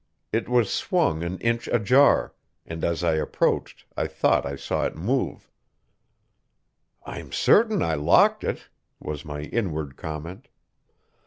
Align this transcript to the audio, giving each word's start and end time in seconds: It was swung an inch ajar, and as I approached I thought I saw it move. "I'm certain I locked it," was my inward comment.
It 0.33 0.49
was 0.49 0.71
swung 0.71 1.21
an 1.23 1.37
inch 1.41 1.67
ajar, 1.67 2.33
and 2.65 2.83
as 2.83 3.03
I 3.03 3.13
approached 3.17 3.85
I 3.95 4.07
thought 4.07 4.47
I 4.47 4.55
saw 4.55 4.83
it 4.87 4.95
move. 4.95 5.47
"I'm 7.05 7.31
certain 7.31 7.83
I 7.83 7.93
locked 7.93 8.43
it," 8.43 8.69
was 8.99 9.23
my 9.23 9.41
inward 9.41 9.97
comment. 9.97 10.47